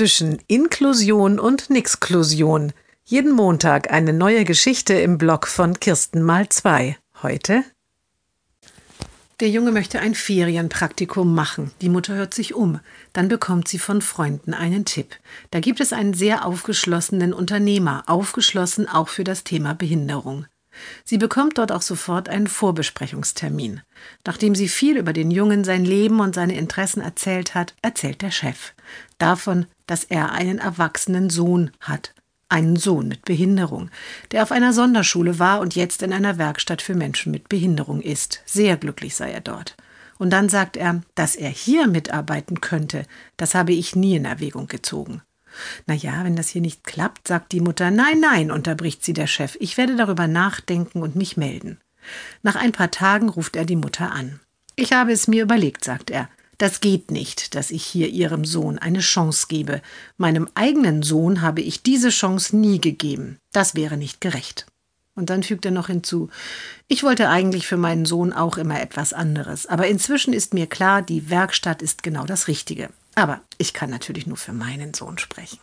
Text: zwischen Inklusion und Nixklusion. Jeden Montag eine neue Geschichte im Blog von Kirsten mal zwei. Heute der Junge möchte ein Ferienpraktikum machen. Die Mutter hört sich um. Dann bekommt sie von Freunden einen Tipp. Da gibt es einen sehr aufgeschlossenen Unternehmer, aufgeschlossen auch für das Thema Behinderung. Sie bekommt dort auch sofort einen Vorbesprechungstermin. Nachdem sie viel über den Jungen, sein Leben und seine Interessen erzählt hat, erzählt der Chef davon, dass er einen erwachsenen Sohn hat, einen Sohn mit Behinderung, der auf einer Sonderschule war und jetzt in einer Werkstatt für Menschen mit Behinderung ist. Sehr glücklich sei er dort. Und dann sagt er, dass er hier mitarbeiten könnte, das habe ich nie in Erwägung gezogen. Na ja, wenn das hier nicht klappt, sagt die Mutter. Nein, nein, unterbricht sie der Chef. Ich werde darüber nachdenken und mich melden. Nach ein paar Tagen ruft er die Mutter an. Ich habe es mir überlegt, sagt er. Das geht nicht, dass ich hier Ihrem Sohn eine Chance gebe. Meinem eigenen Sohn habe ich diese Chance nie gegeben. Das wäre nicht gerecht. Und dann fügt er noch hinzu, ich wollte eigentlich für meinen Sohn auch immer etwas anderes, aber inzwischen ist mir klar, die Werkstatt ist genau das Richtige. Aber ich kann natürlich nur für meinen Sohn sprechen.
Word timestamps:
zwischen 0.00 0.38
Inklusion 0.46 1.38
und 1.38 1.68
Nixklusion. 1.68 2.72
Jeden 3.04 3.32
Montag 3.32 3.92
eine 3.92 4.14
neue 4.14 4.46
Geschichte 4.46 4.94
im 4.94 5.18
Blog 5.18 5.46
von 5.46 5.78
Kirsten 5.78 6.22
mal 6.22 6.48
zwei. 6.48 6.96
Heute 7.22 7.64
der 9.40 9.50
Junge 9.50 9.72
möchte 9.72 10.00
ein 10.00 10.14
Ferienpraktikum 10.14 11.34
machen. 11.34 11.70
Die 11.82 11.90
Mutter 11.90 12.14
hört 12.14 12.32
sich 12.32 12.54
um. 12.54 12.80
Dann 13.12 13.28
bekommt 13.28 13.68
sie 13.68 13.78
von 13.78 14.00
Freunden 14.00 14.54
einen 14.54 14.86
Tipp. 14.86 15.16
Da 15.50 15.60
gibt 15.60 15.80
es 15.80 15.92
einen 15.92 16.14
sehr 16.14 16.46
aufgeschlossenen 16.46 17.34
Unternehmer, 17.34 18.04
aufgeschlossen 18.06 18.88
auch 18.88 19.08
für 19.08 19.24
das 19.24 19.44
Thema 19.44 19.74
Behinderung. 19.74 20.46
Sie 21.04 21.18
bekommt 21.18 21.58
dort 21.58 21.72
auch 21.72 21.82
sofort 21.82 22.28
einen 22.28 22.46
Vorbesprechungstermin. 22.46 23.80
Nachdem 24.26 24.54
sie 24.54 24.68
viel 24.68 24.96
über 24.96 25.12
den 25.12 25.30
Jungen, 25.30 25.64
sein 25.64 25.84
Leben 25.84 26.20
und 26.20 26.34
seine 26.34 26.56
Interessen 26.56 27.00
erzählt 27.00 27.54
hat, 27.54 27.74
erzählt 27.82 28.22
der 28.22 28.30
Chef 28.30 28.72
davon, 29.20 29.66
dass 29.86 30.04
er 30.04 30.32
einen 30.32 30.58
erwachsenen 30.58 31.30
Sohn 31.30 31.70
hat, 31.80 32.14
einen 32.48 32.76
Sohn 32.76 33.08
mit 33.08 33.24
Behinderung, 33.24 33.90
der 34.32 34.42
auf 34.42 34.52
einer 34.52 34.72
Sonderschule 34.72 35.38
war 35.38 35.60
und 35.60 35.76
jetzt 35.76 36.02
in 36.02 36.12
einer 36.12 36.38
Werkstatt 36.38 36.82
für 36.82 36.94
Menschen 36.94 37.30
mit 37.30 37.48
Behinderung 37.48 38.00
ist. 38.00 38.42
Sehr 38.46 38.76
glücklich 38.76 39.14
sei 39.14 39.30
er 39.30 39.40
dort. 39.40 39.76
Und 40.18 40.30
dann 40.30 40.48
sagt 40.48 40.76
er, 40.76 41.00
dass 41.14 41.34
er 41.34 41.48
hier 41.48 41.86
mitarbeiten 41.86 42.60
könnte, 42.60 43.04
das 43.36 43.54
habe 43.54 43.72
ich 43.72 43.96
nie 43.96 44.16
in 44.16 44.26
Erwägung 44.26 44.66
gezogen. 44.66 45.22
Na 45.86 45.94
ja, 45.94 46.24
wenn 46.24 46.36
das 46.36 46.48
hier 46.48 46.62
nicht 46.62 46.84
klappt, 46.84 47.28
sagt 47.28 47.52
die 47.52 47.60
Mutter. 47.60 47.90
Nein, 47.90 48.20
nein, 48.20 48.50
unterbricht 48.50 49.04
sie 49.04 49.12
der 49.12 49.26
Chef. 49.26 49.56
Ich 49.60 49.76
werde 49.76 49.96
darüber 49.96 50.26
nachdenken 50.26 51.02
und 51.02 51.16
mich 51.16 51.36
melden. 51.36 51.78
Nach 52.42 52.56
ein 52.56 52.72
paar 52.72 52.90
Tagen 52.90 53.28
ruft 53.28 53.56
er 53.56 53.64
die 53.64 53.76
Mutter 53.76 54.12
an. 54.12 54.40
Ich 54.76 54.92
habe 54.92 55.12
es 55.12 55.28
mir 55.28 55.42
überlegt, 55.42 55.84
sagt 55.84 56.10
er. 56.10 56.28
Das 56.58 56.80
geht 56.80 57.10
nicht, 57.10 57.54
dass 57.54 57.70
ich 57.70 57.84
hier 57.84 58.08
Ihrem 58.08 58.44
Sohn 58.44 58.78
eine 58.78 59.00
Chance 59.00 59.46
gebe. 59.48 59.80
Meinem 60.18 60.46
eigenen 60.54 61.02
Sohn 61.02 61.40
habe 61.40 61.62
ich 61.62 61.82
diese 61.82 62.10
Chance 62.10 62.54
nie 62.56 62.80
gegeben. 62.80 63.38
Das 63.52 63.74
wäre 63.74 63.96
nicht 63.96 64.20
gerecht. 64.20 64.66
Und 65.14 65.30
dann 65.30 65.42
fügt 65.42 65.64
er 65.64 65.70
noch 65.70 65.88
hinzu, 65.88 66.30
ich 66.86 67.02
wollte 67.02 67.28
eigentlich 67.28 67.66
für 67.66 67.76
meinen 67.76 68.06
Sohn 68.06 68.32
auch 68.32 68.56
immer 68.58 68.80
etwas 68.80 69.12
anderes, 69.12 69.66
aber 69.66 69.86
inzwischen 69.86 70.32
ist 70.32 70.54
mir 70.54 70.66
klar, 70.66 71.02
die 71.02 71.28
Werkstatt 71.30 71.82
ist 71.82 72.02
genau 72.02 72.24
das 72.24 72.48
Richtige. 72.48 72.90
Aber 73.14 73.42
ich 73.58 73.72
kann 73.72 73.90
natürlich 73.90 74.26
nur 74.26 74.36
für 74.36 74.52
meinen 74.52 74.94
Sohn 74.94 75.18
sprechen. 75.18 75.60